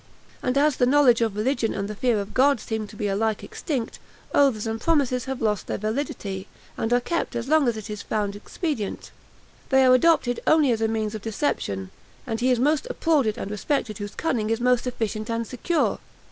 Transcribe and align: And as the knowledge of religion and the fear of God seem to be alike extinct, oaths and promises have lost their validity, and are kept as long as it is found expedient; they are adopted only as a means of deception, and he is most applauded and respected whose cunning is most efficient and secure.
And 0.41 0.57
as 0.57 0.77
the 0.77 0.87
knowledge 0.87 1.21
of 1.21 1.35
religion 1.35 1.75
and 1.75 1.87
the 1.87 1.93
fear 1.93 2.17
of 2.19 2.33
God 2.33 2.59
seem 2.59 2.87
to 2.87 2.95
be 2.95 3.07
alike 3.07 3.43
extinct, 3.43 3.99
oaths 4.33 4.65
and 4.65 4.81
promises 4.81 5.25
have 5.25 5.43
lost 5.43 5.67
their 5.67 5.77
validity, 5.77 6.47
and 6.75 6.91
are 6.91 6.99
kept 6.99 7.35
as 7.35 7.47
long 7.47 7.67
as 7.67 7.77
it 7.77 7.87
is 7.87 8.01
found 8.01 8.35
expedient; 8.35 9.11
they 9.69 9.85
are 9.85 9.93
adopted 9.93 10.39
only 10.47 10.71
as 10.71 10.81
a 10.81 10.87
means 10.87 11.13
of 11.13 11.21
deception, 11.21 11.91
and 12.25 12.39
he 12.39 12.49
is 12.49 12.57
most 12.59 12.87
applauded 12.89 13.37
and 13.37 13.51
respected 13.51 13.99
whose 13.99 14.15
cunning 14.15 14.49
is 14.49 14.59
most 14.59 14.87
efficient 14.87 15.29
and 15.29 15.45
secure. 15.45 15.99